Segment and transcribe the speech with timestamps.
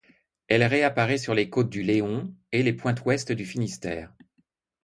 [0.47, 4.11] Elle réapparaît sur les côtes du Léon et les pointes ouest du Finistère.